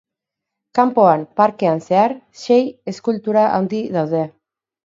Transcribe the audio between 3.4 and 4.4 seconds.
handi daude.